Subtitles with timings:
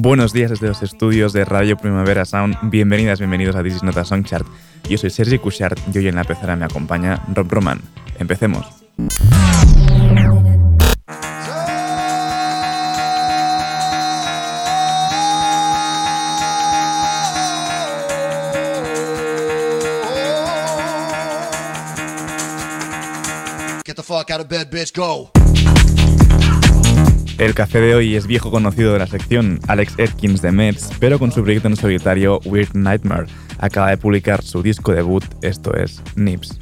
[0.00, 2.56] Buenos días desde los estudios de Radio Primavera Sound.
[2.70, 4.46] Bienvenidas, bienvenidos a This is Not a Song Chart.
[4.88, 7.80] Yo soy Sergi Cushart y hoy en la pecera me acompaña Rob Roman.
[8.20, 8.64] Empecemos.
[23.84, 25.32] Get the fuck out of bed, bitch, go.
[27.38, 31.20] El café de hoy es viejo conocido de la sección Alex Atkins de Mets, pero
[31.20, 33.28] con su proyecto en solitario Weird Nightmare.
[33.58, 36.58] Acaba de publicar su disco debut, esto es Nips.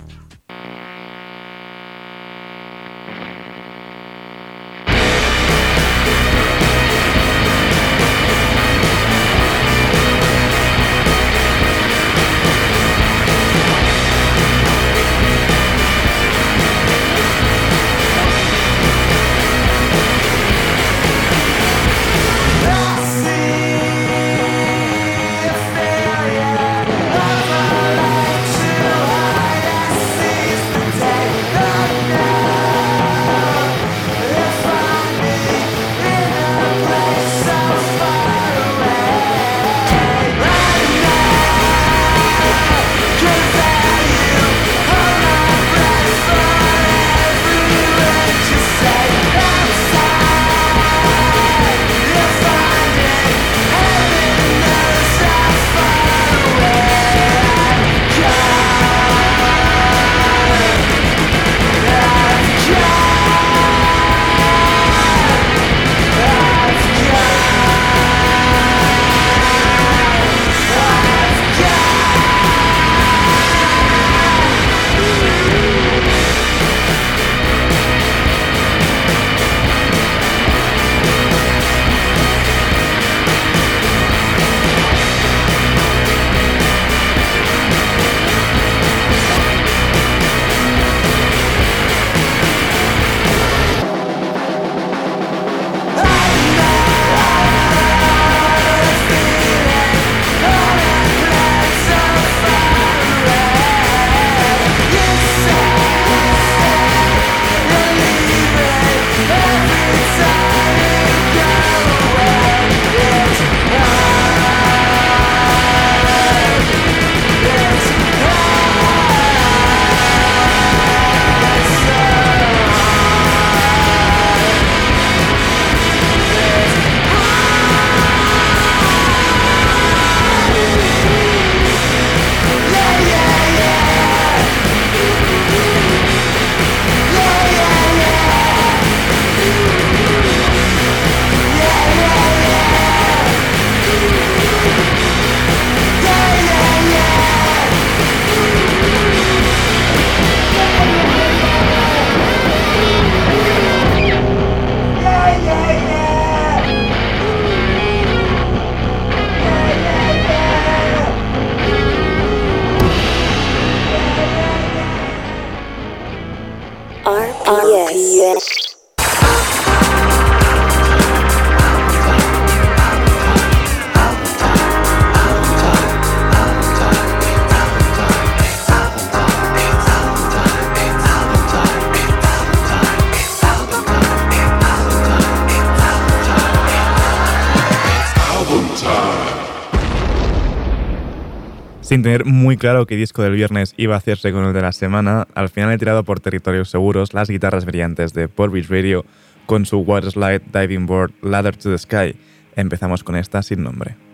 [192.24, 195.48] Muy claro qué disco del viernes iba a hacerse con el de la semana, al
[195.48, 199.04] final he tirado por territorios seguros las guitarras brillantes de Beach Radio
[199.46, 202.16] con su Water Slide Diving Board Ladder to the Sky.
[202.54, 204.05] Empezamos con esta sin nombre.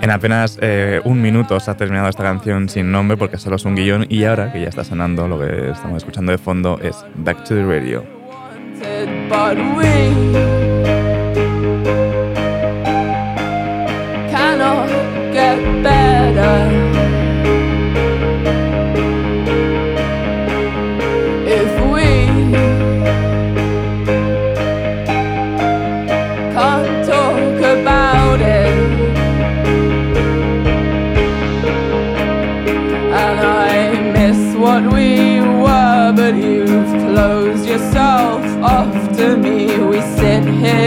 [0.00, 3.64] En apenas eh, un minuto se ha terminado esta canción sin nombre porque solo es
[3.64, 7.04] un guion y ahora que ya está sonando lo que estamos escuchando de fondo es
[7.16, 8.04] Back to the Radio.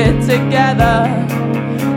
[0.01, 1.05] we're together,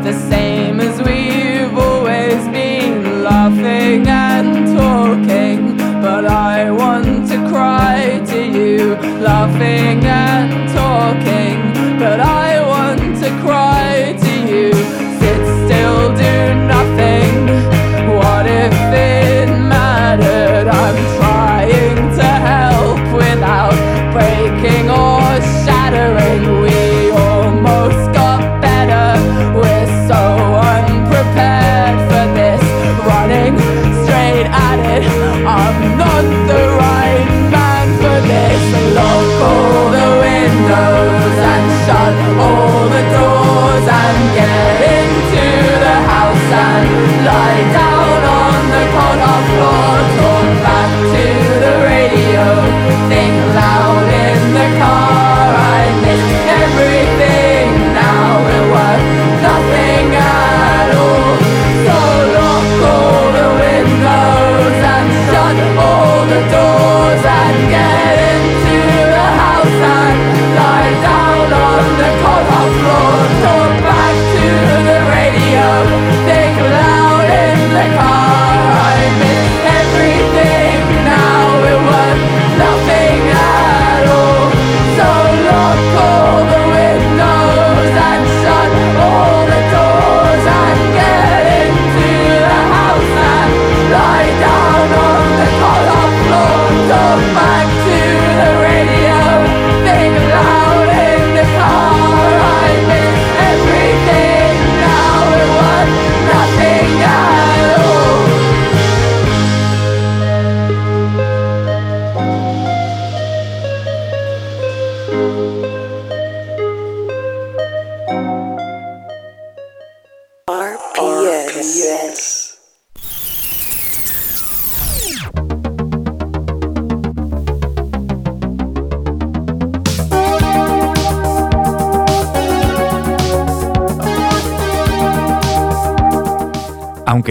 [0.03, 5.77] the same as we've always been, laughing and talking.
[6.03, 10.44] But I want to cry to you, laughing and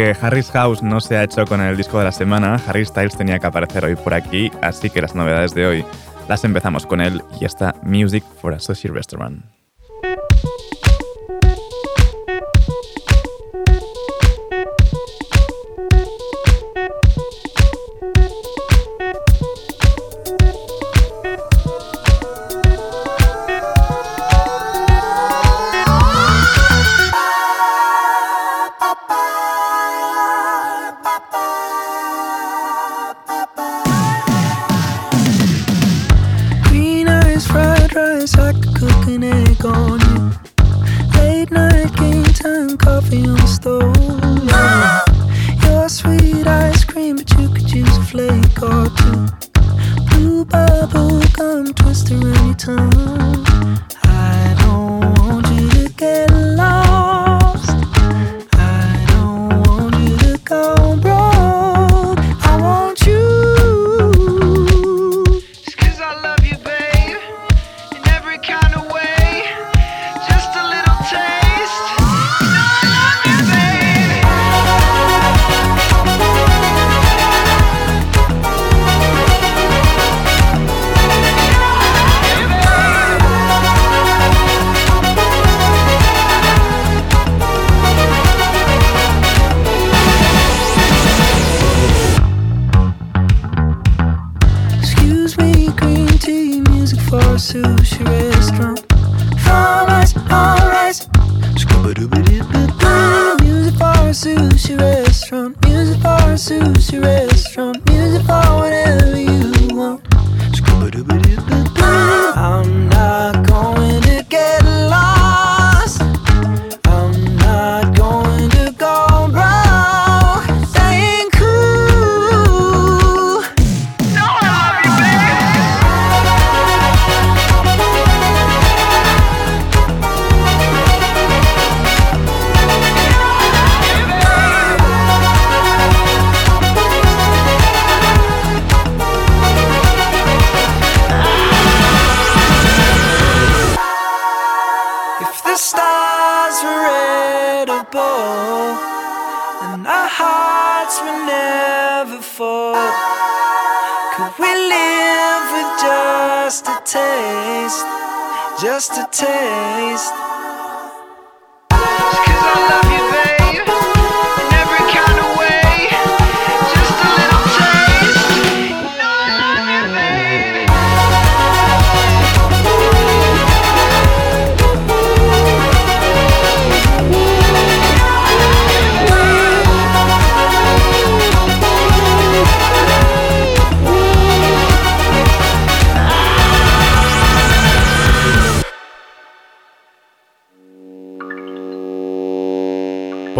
[0.03, 3.15] Aunque Harry's House no se ha hecho con el disco de la semana, Harry Styles
[3.15, 5.85] tenía que aparecer hoy por aquí, así que las novedades de hoy
[6.27, 9.62] las empezamos con él y esta Music for a Sushi Restaurant.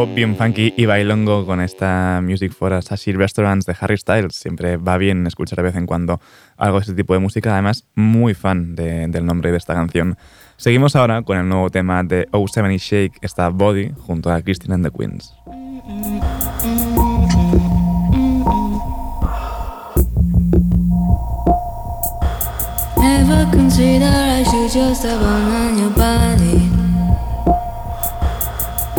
[0.03, 4.35] Pop bien funky y bailongo con esta Music for Sassy Restaurants de Harry Styles.
[4.35, 6.19] Siempre va bien escuchar de vez en cuando
[6.57, 7.53] algo de este tipo de música.
[7.53, 10.17] Además, muy fan de- del nombre de esta canción.
[10.57, 14.85] Seguimos ahora con el nuevo tema de O7 Shake, esta Body, junto a Christine and
[14.85, 15.33] the Queens.
[22.97, 26.72] Never consider I should just your body.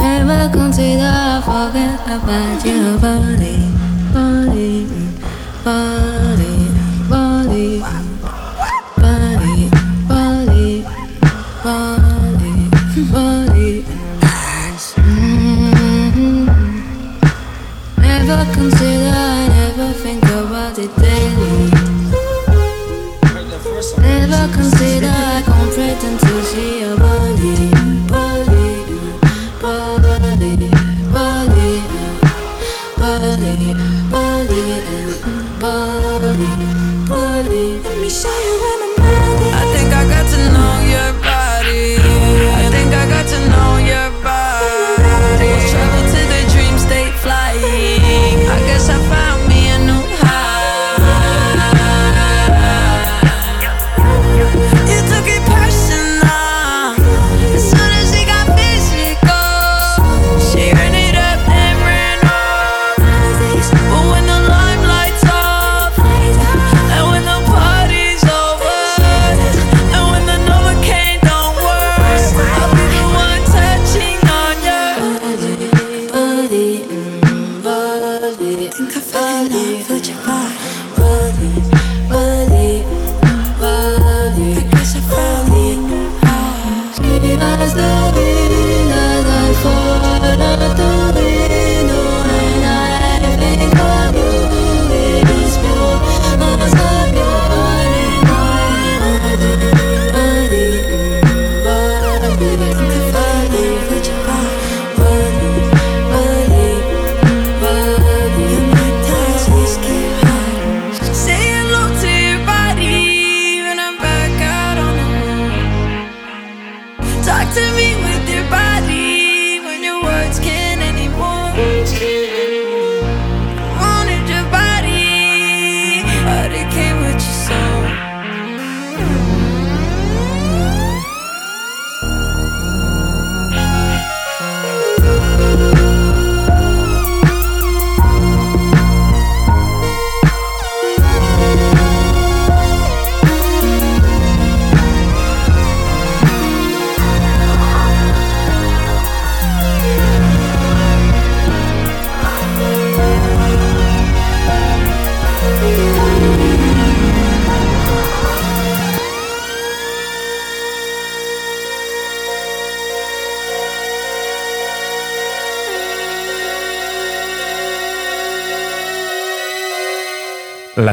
[0.04, 3.56] Never consider I forget about your body,
[4.12, 4.86] body,
[5.64, 6.56] body,
[7.08, 7.80] body,
[9.00, 9.70] body,
[10.18, 10.84] body,
[11.64, 12.64] body,
[13.12, 13.84] body.
[17.98, 18.93] Never consider,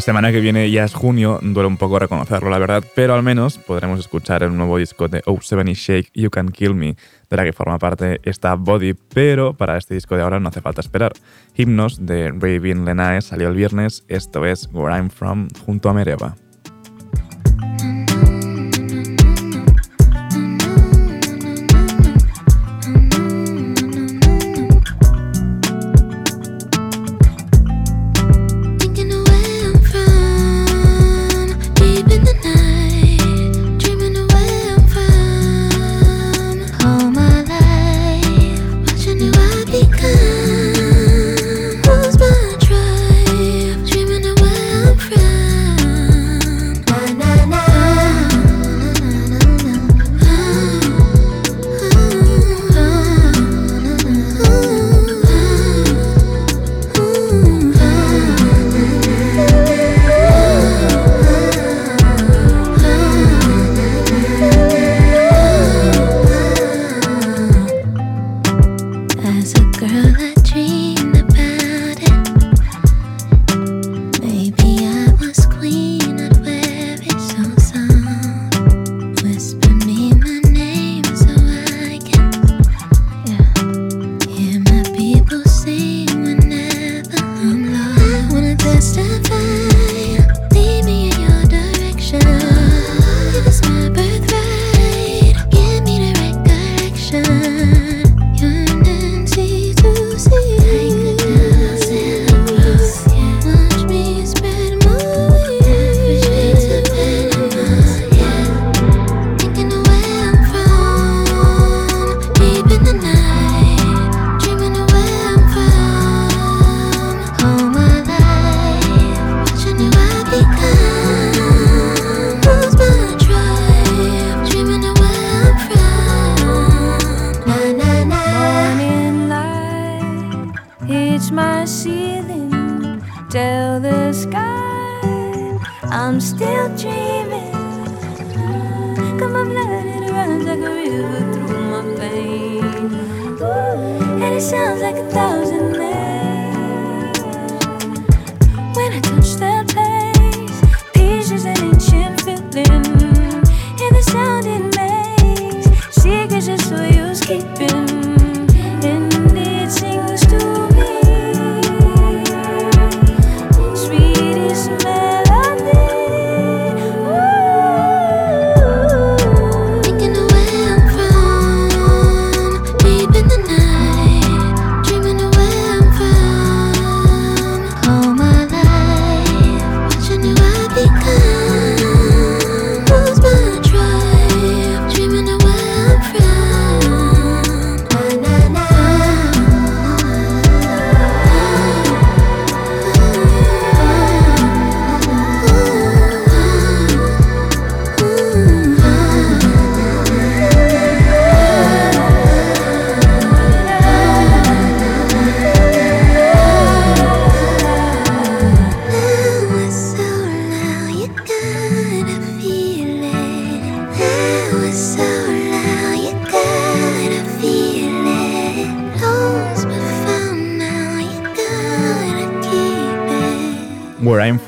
[0.02, 3.22] La semana que viene ya es junio, duele un poco reconocerlo, la verdad, pero al
[3.22, 6.96] menos podremos escuchar el nuevo disco de O7 Shake, You Can Kill Me,
[7.30, 10.60] de la que forma parte esta Body, pero para este disco de ahora no hace
[10.60, 11.14] falta esperar.
[11.56, 16.36] Himnos de Raven Lenae salió el viernes, esto es Where I'm From, junto a Mereva.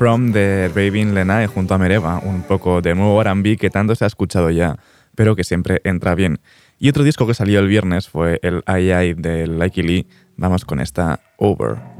[0.03, 4.03] From de Raven Lenae junto a Mereva, un poco de nuevo R&B que tanto se
[4.03, 4.75] ha escuchado ya,
[5.15, 6.41] pero que siempre entra bien.
[6.77, 9.13] Y otro disco que salió el viernes fue el I.I.
[9.13, 10.07] de Likely Lee.
[10.35, 11.92] Vamos con esta Over.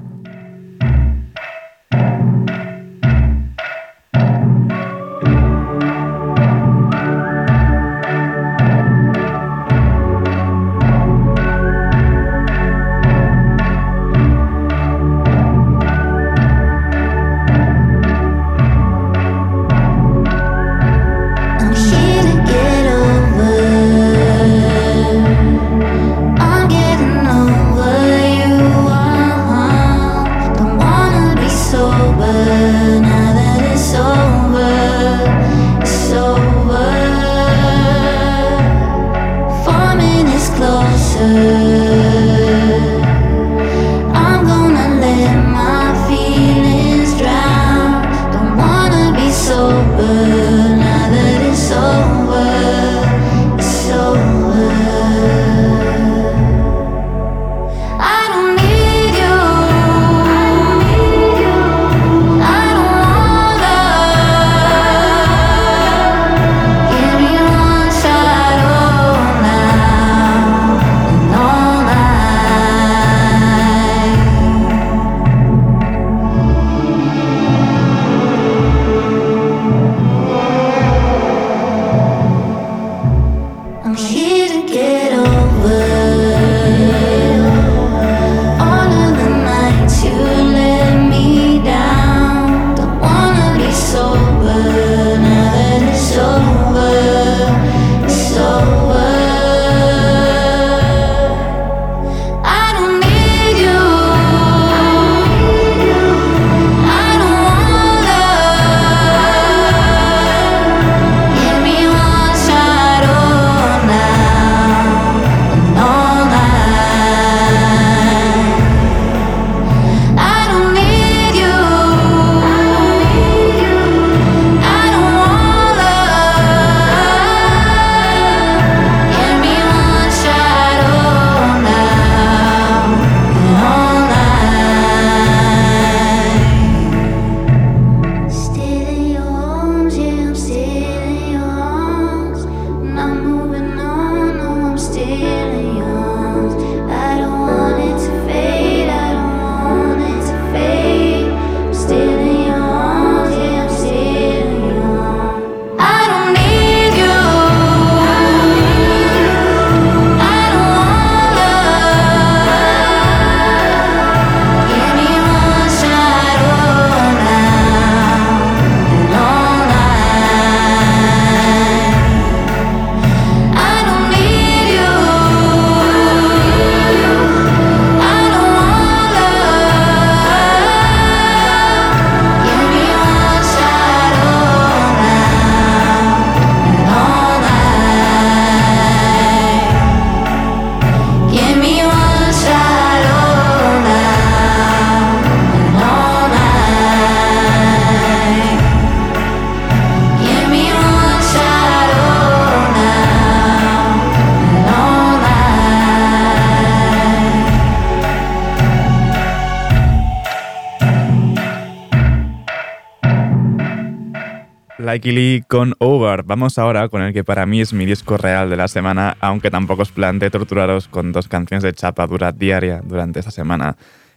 [215.01, 216.23] Lee con Over.
[216.23, 219.49] Vamos ahora con el que para mí es mi disco real de la semana, aunque
[219.49, 223.75] tampoco os plantee torturaros con dos canciones de chapa dura diaria durante esta semana.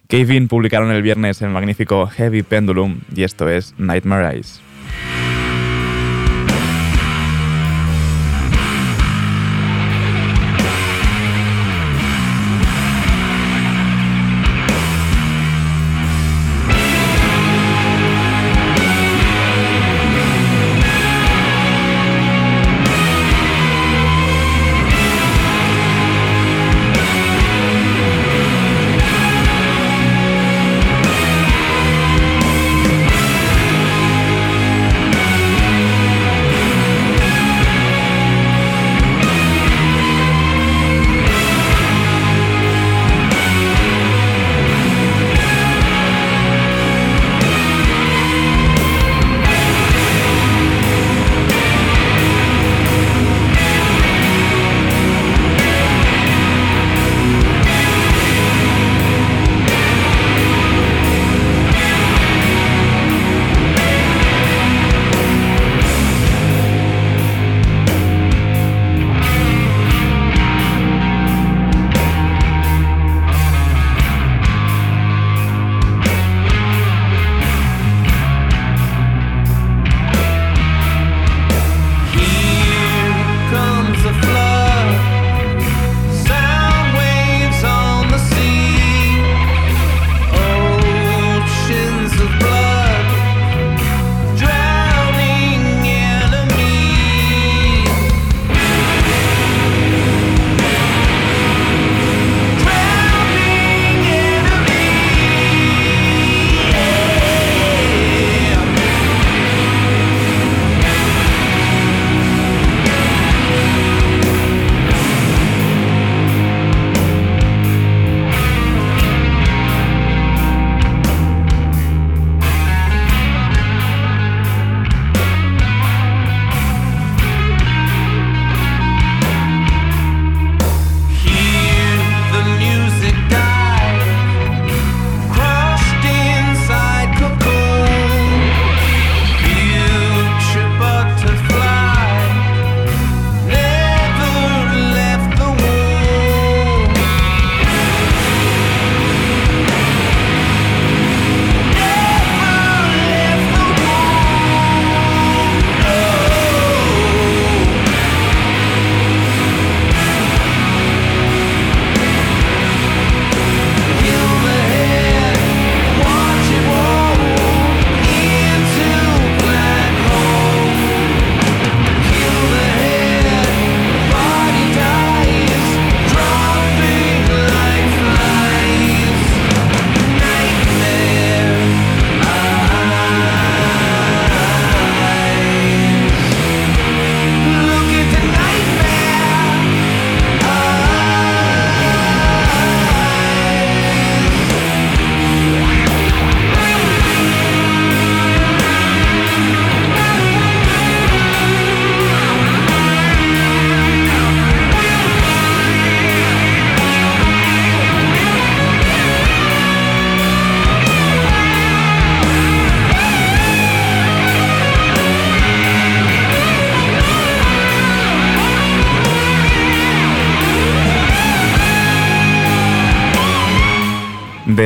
[0.09, 4.61] Kevin publicaron el viernes el magnífico Heavy Pendulum y esto es Nightmare Eyes.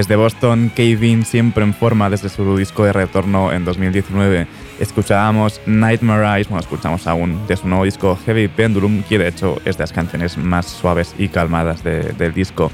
[0.00, 4.46] Desde Boston, Kevin siempre en forma desde su disco de retorno en 2019.
[4.80, 9.58] Escuchábamos Nightmare Eyes, bueno, escuchamos aún de su nuevo disco Heavy Pendulum, que de hecho
[9.66, 12.72] es de las canciones más suaves y calmadas de- del disco.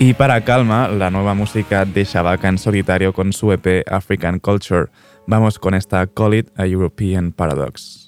[0.00, 4.86] Y para calma, la nueva música de Shabaka en solitario con su EP African Culture.
[5.28, 8.05] Vamos con esta Call It a European Paradox.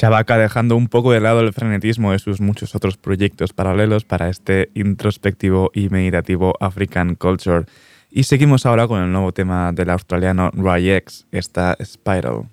[0.00, 4.28] Shabaka dejando un poco de lado el frenetismo de sus muchos otros proyectos paralelos para
[4.28, 7.64] este introspectivo y meditativo African Culture.
[8.08, 12.44] Y seguimos ahora con el nuevo tema del australiano Ray X, esta Spiral.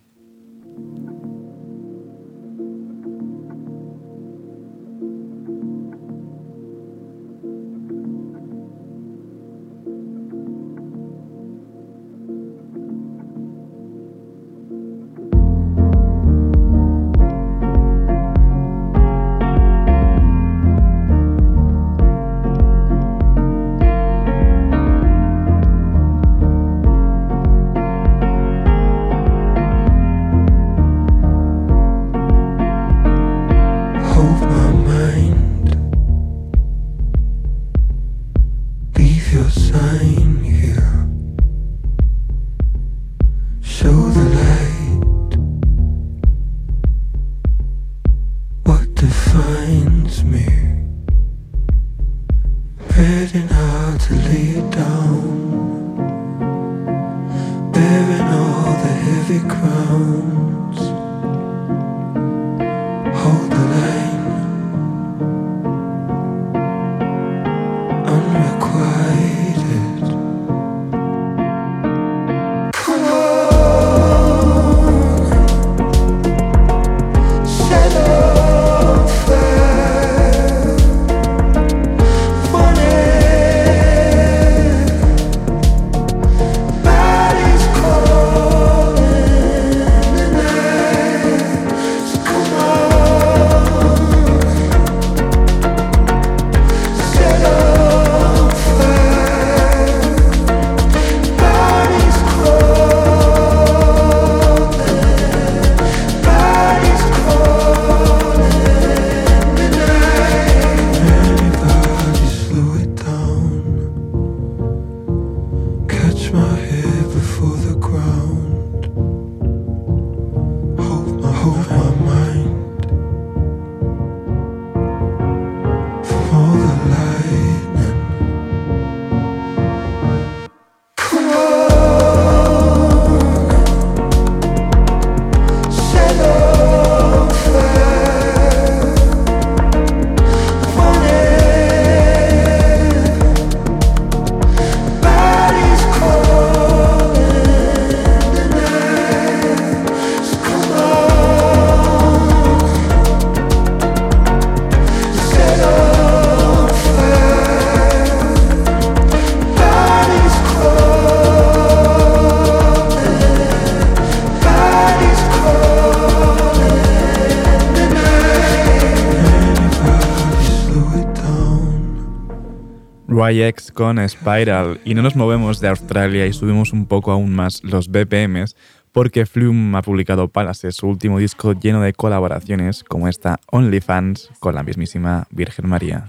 [173.32, 177.64] YX con Spiral y no nos movemos de Australia y subimos un poco aún más
[177.64, 178.56] los BPMs
[178.92, 184.56] porque Flume ha publicado Palace, su último disco lleno de colaboraciones como esta OnlyFans con
[184.56, 186.06] la mismísima Virgen María.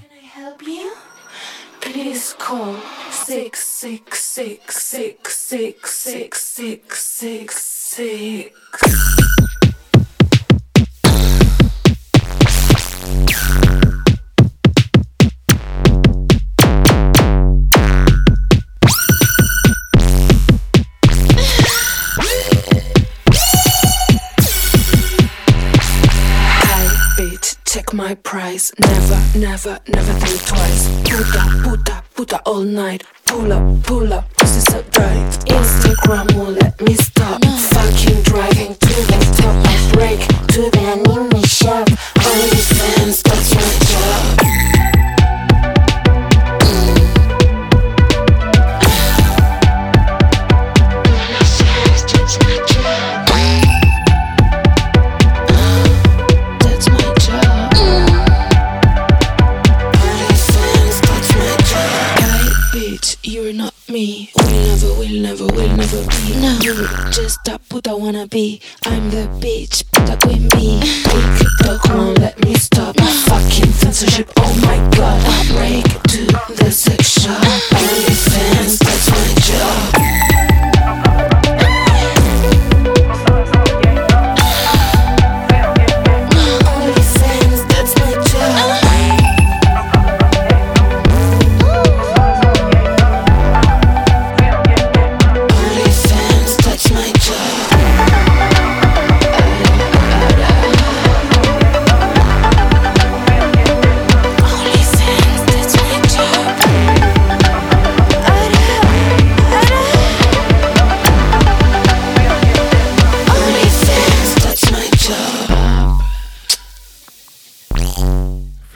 [28.09, 28.70] My price.
[28.78, 30.82] Never, never, never think twice.
[31.02, 33.02] Puta, puta, puta all night.
[33.26, 35.30] Pull up, pull up, pussy so tight.
[35.59, 37.44] Instagram won't let me stop.
[37.44, 39.57] Fucking driving to the top.
[39.72, 40.20] I break
[40.52, 41.88] to the anime shop.
[42.30, 44.76] Only fans, that's my job.
[65.87, 66.59] No,
[67.12, 68.61] just a puta wanna be.
[68.84, 70.80] I'm the bitch, puta queen bee.
[71.39, 72.97] TikTok won't let me stop.
[72.97, 75.22] Fucking censorship, oh my god.
[75.24, 76.26] I break to
[76.57, 77.41] the sex shop.
[77.70, 80.36] OnlyFans, that's my job.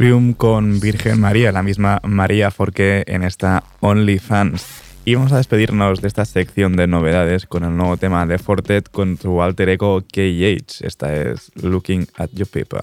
[0.00, 4.64] Flume con Virgen María, la misma María Forqué en esta OnlyFans.
[5.04, 8.88] Y vamos a despedirnos de esta sección de novedades con el nuevo tema de Fortet
[8.88, 10.86] con su alter ego KH.
[10.86, 12.80] Esta es Looking at You People.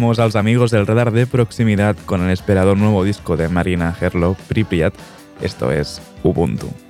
[0.00, 3.50] E inauguramos a los amigos del radar de proximidad con el esperado nuevo disco de
[3.50, 4.94] Marina Herlo, Pripyat.
[5.42, 6.89] Esto es Ubuntu.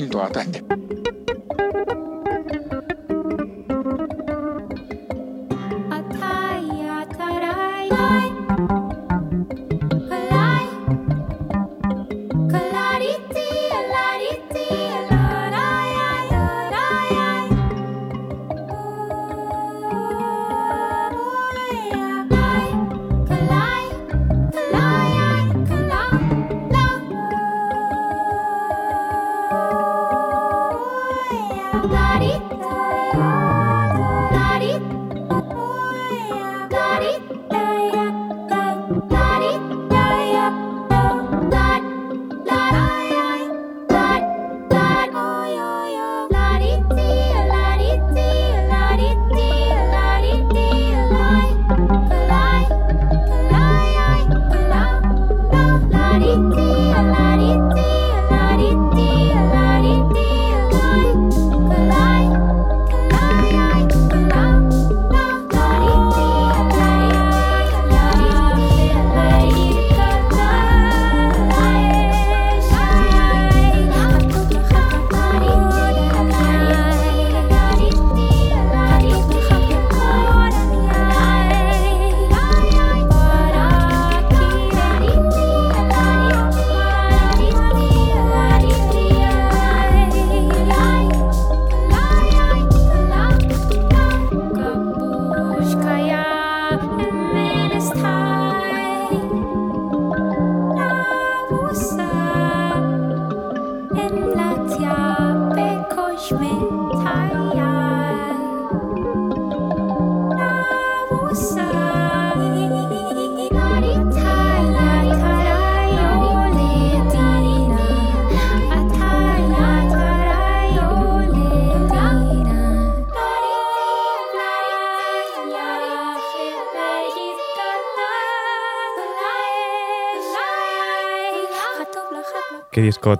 [0.00, 0.79] ヒントを与えて。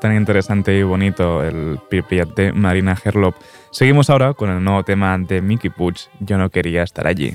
[0.01, 3.35] Tan interesante y bonito, el Pripyat de Marina Herlop.
[3.71, 7.35] Seguimos ahora con el nuevo tema de Mickey Puch, Yo no quería estar allí.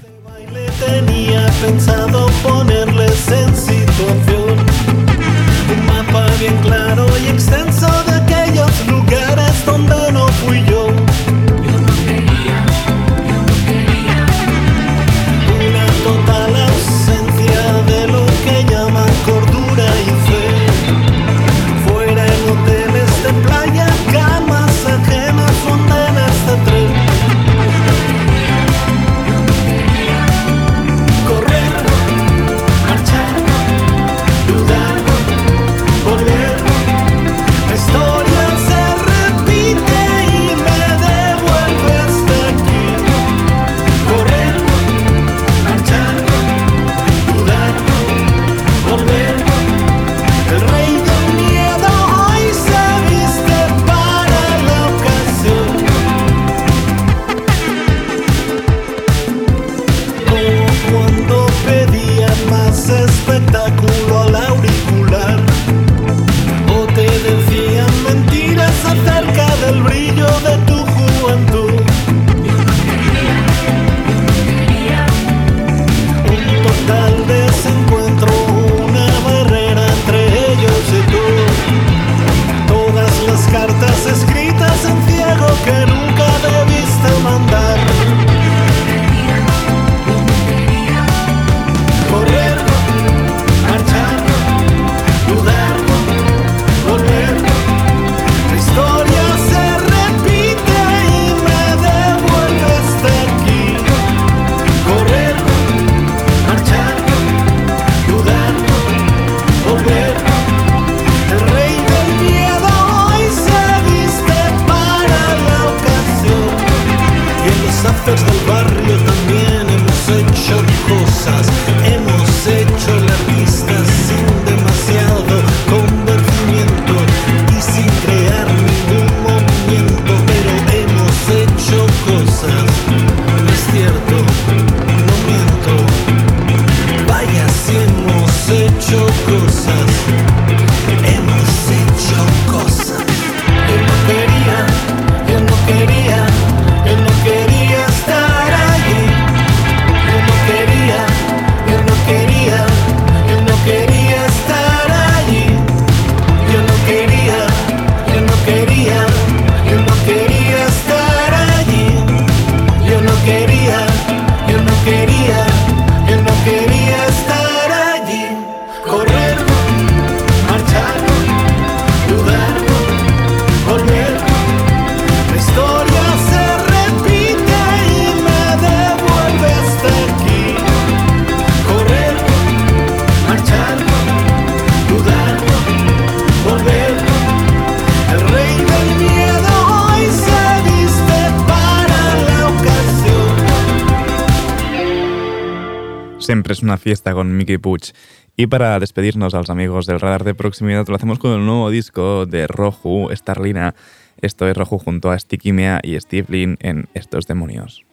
[196.45, 197.91] siempre es una fiesta con Mickey Puch.
[198.37, 201.71] Y para despedirnos a los amigos del radar de proximidad, lo hacemos con el nuevo
[201.71, 203.73] disco de Roju, Starlina.
[204.21, 207.83] Esto es Roju junto a Sticky Mea y Steve Lin en Estos Demonios.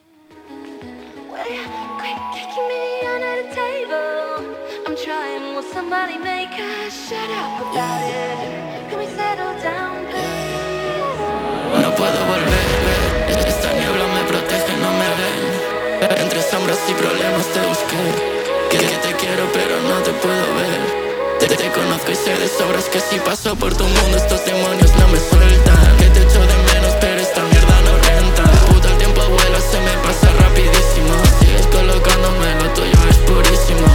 [11.81, 16.21] No puedo volver, esta niebla me protege, no me ven.
[16.21, 18.42] Entre sombras y problemas te busqué.
[18.73, 21.03] Que te quiero pero no te puedo ver.
[21.41, 25.09] Te, conozco y sé de sobras que si paso por tu mundo Estos demonios no
[25.09, 25.97] me sueltan.
[25.99, 28.45] Que te echo de menos pero esta mierda no renta.
[28.73, 31.13] Puto el tiempo vuela, se me pasa rapidísimo.
[31.41, 33.87] Sigues colocándome, lo tuyo es purísimo.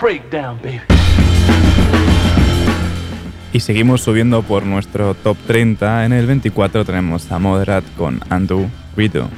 [0.00, 0.80] Breakdown, baby.
[3.52, 6.06] Y seguimos subiendo por nuestro top 30.
[6.06, 9.28] En el 24 tenemos a Moderat con Undo Widow.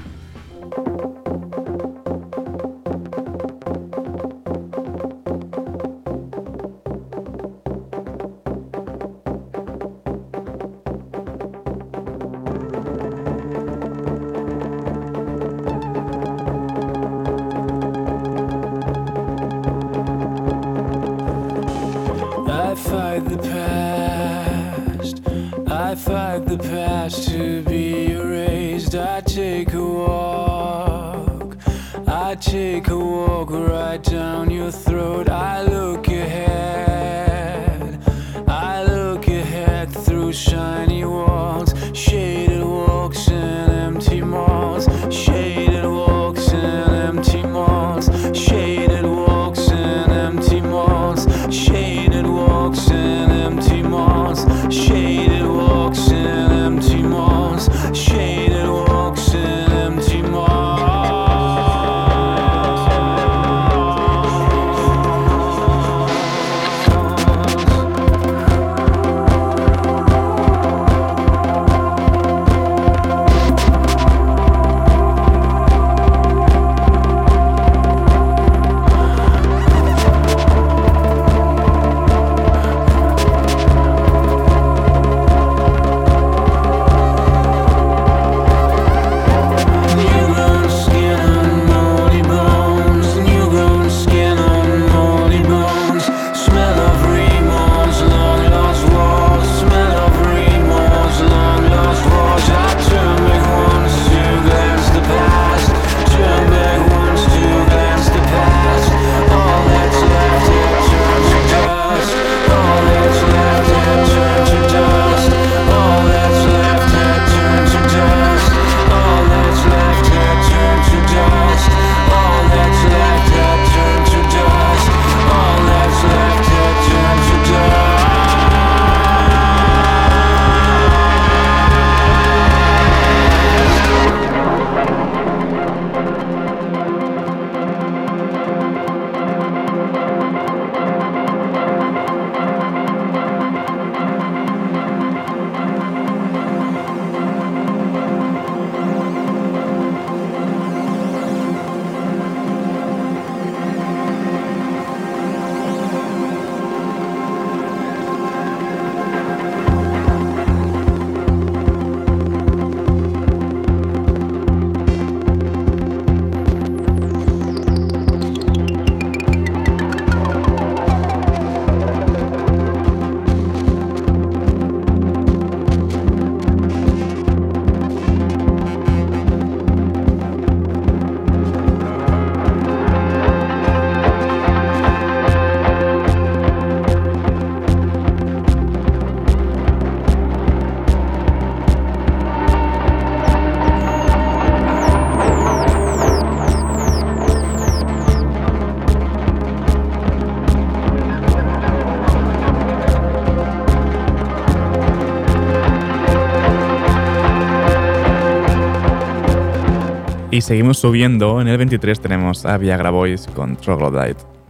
[210.52, 211.40] seguimos subiendo.
[211.40, 214.41] En el 23 tenemos a Viagra Boys con Troglodyte.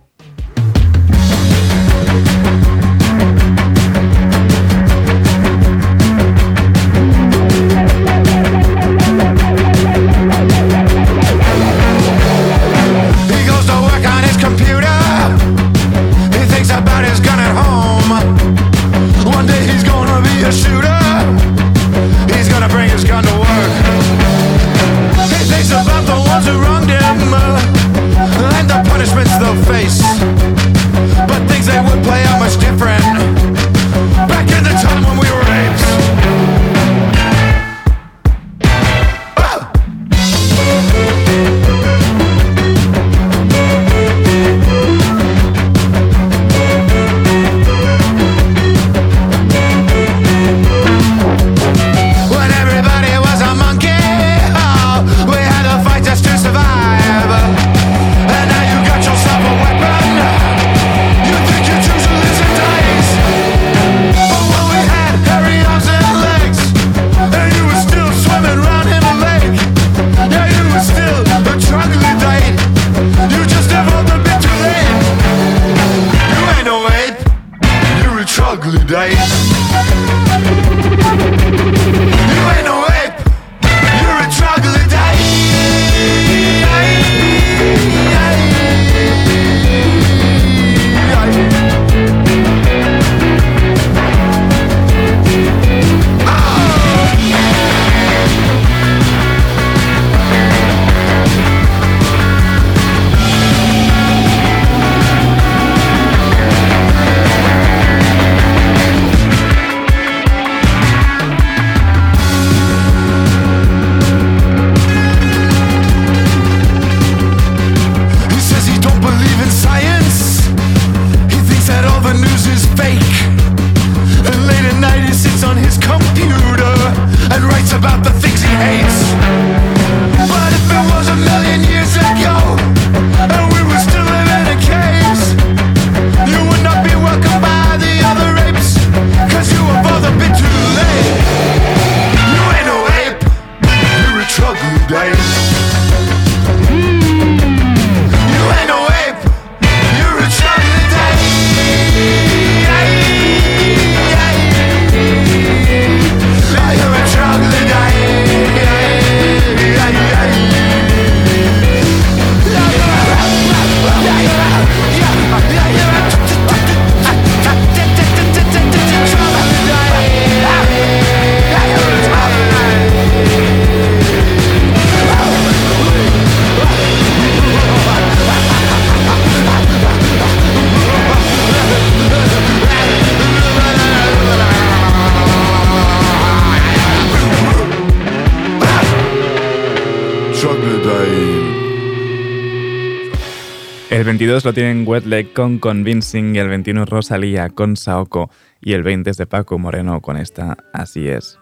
[194.13, 198.83] 22 lo tienen Wet Leg con Convincing y el 21 Rosalía con Saoko y el
[198.83, 201.39] 20 es de Paco Moreno con esta Así es.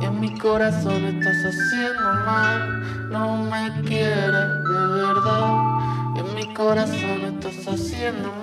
[0.00, 6.16] En mi corazón estás haciendo mal, no me quieres de verdad.
[6.16, 8.37] En mi corazón estás haciendo mal,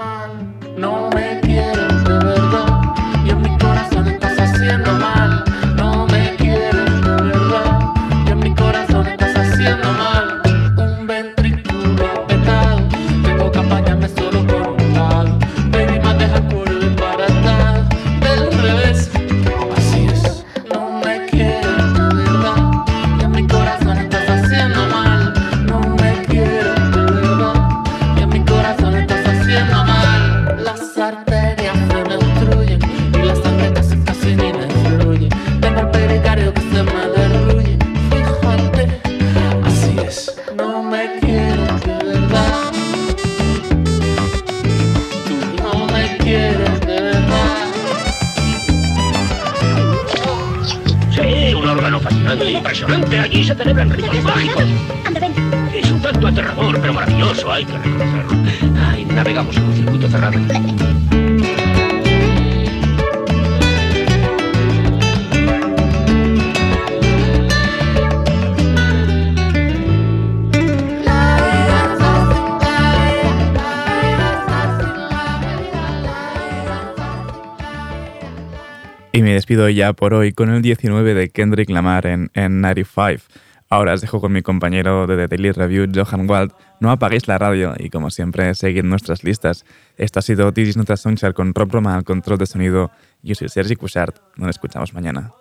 [79.56, 83.24] Ya por hoy con el 19 de Kendrick Lamar en, en 95.
[83.70, 86.52] Ahora os dejo con mi compañero de The Daily Review, Johan Wald.
[86.82, 89.66] No apaguéis la radio y, como siempre, seguid nuestras listas.
[89.98, 92.92] Esto ha sido This is Not a Songchart con Rob Roma al control de sonido.
[93.24, 94.18] Yo soy Sergi Cushart.
[94.36, 95.32] Nos escuchamos mañana.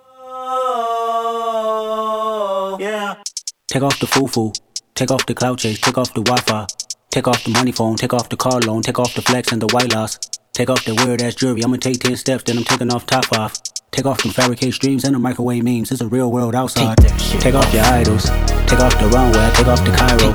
[3.66, 4.52] Take off the foo-foo.
[4.94, 5.58] Take off the cloud.
[5.58, 6.66] Take off the Wi-Fi.
[7.10, 7.96] Take off the money phone.
[7.96, 8.80] Take off the car loan.
[8.80, 10.18] Take off the flex and the white loss.
[10.55, 11.64] Take off the weird ass jewelry.
[11.64, 13.61] I'ma take 10 steps, then I'm taking off top off.
[13.90, 15.90] Take off them fabricate streams and the microwave memes.
[15.90, 16.98] It's a real world outside.
[17.42, 18.30] Take off your idols.
[18.70, 19.50] Take off the runway.
[19.55, 20.30] Take off the Cairo.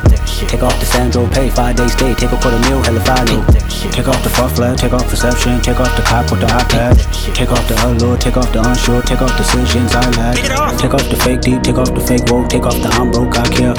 [0.47, 1.49] Take off the Sandro Pay.
[1.49, 2.13] Five day stay.
[2.15, 2.83] Take a quarter meal.
[2.83, 3.43] Hella follow.
[3.91, 4.77] Take off the fuck flag.
[4.77, 5.59] Take off perception.
[5.61, 6.99] Take off the cop with the iPad.
[7.35, 8.17] Take off the allure.
[8.17, 9.01] Take off the unsure.
[9.01, 10.35] Take off decisions I lack.
[10.79, 11.63] Take off the fake deep.
[11.63, 12.49] Take off the fake woke.
[12.49, 13.35] Take off the I'm broke.
[13.37, 13.75] I care.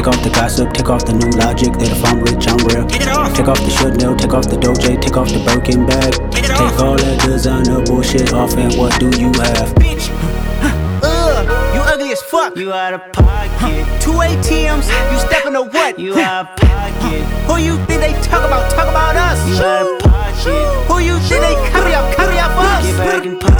[0.00, 0.72] Take off the gossip.
[0.72, 2.88] Take off the new logic that if I'm rich, I'm real.
[3.36, 4.16] Take off the should know.
[4.16, 4.96] Take off the doje.
[4.96, 6.16] Take off the Birkin bag.
[6.32, 9.76] Take all that designer bullshit off and what do you have?
[9.76, 10.08] Bitch,
[11.04, 11.44] Ugh,
[11.76, 12.56] you ugly as fuck.
[12.56, 13.84] You out of pocket.
[14.00, 15.98] Two ATMs, you stepping to what?
[15.98, 17.20] You out of pocket.
[17.44, 18.72] Who you think they talk about?
[18.72, 19.36] Talk about us.
[19.52, 20.88] You out of pocket.
[20.88, 22.08] Who you think they carry up?
[22.16, 22.86] Carry up us.
[22.88, 23.59] Get back in pocket.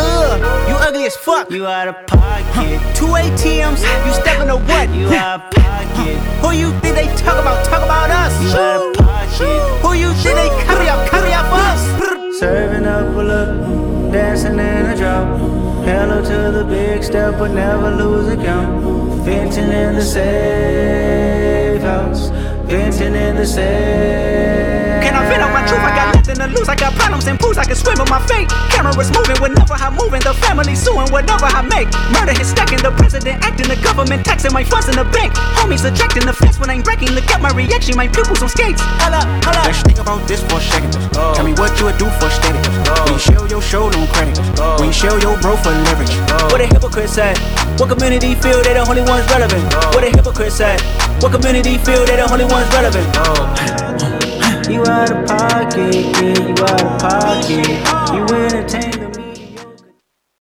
[0.00, 1.50] Ugh, you ugly as fuck.
[1.50, 2.80] You out of pocket.
[2.96, 4.88] Two ATMs, you stepping to what?
[4.94, 6.16] You out of pocket.
[6.42, 7.64] Who you think they talk about?
[7.66, 8.32] Talk about us.
[8.42, 9.82] You out of pocket.
[9.82, 11.08] Who you think they carry up?
[11.10, 11.82] Carry up us.
[12.38, 15.38] Serving up a look, dancing in a drop.
[15.84, 18.82] Hello to the big step, but never lose a count.
[19.24, 22.30] Venting in the safe house,
[22.64, 25.02] venting in the safe.
[25.02, 25.80] Can I vent on my truth?
[25.80, 26.68] I got nothing to lose.
[26.68, 27.58] I got problems and pools.
[27.58, 28.48] I can swim with my fate.
[28.70, 30.20] Cameras moving whenever I'm moving.
[30.20, 31.88] The family suing whatever I make.
[32.14, 32.82] Murder is stacking.
[32.82, 33.68] The president acting.
[33.68, 34.24] The government.
[34.24, 35.32] taxing my funds in the bank.
[35.58, 37.10] Homies subtracting the fence when I'm breaking.
[37.12, 38.80] Look at my reaction, my pupils on skates.
[39.02, 39.66] Holla, holla.
[39.66, 40.94] Let's think about this for a second.
[41.16, 41.34] Oh.
[41.34, 42.62] Tell me what you would do for static.
[42.86, 43.04] Oh.
[43.04, 44.38] When you show your show, no credit.
[44.58, 44.76] Oh.
[44.78, 46.14] When you show your bro for leverage.
[46.50, 47.38] What a hypocrite said.
[47.78, 49.64] What community feel they the only ones relevant?
[49.94, 50.80] What a hypocrite said.
[51.22, 54.09] What community feel they the only ones relevant?
[54.70, 57.66] You out of pocket, yeah, you out of pocket.
[58.14, 59.09] You entertain the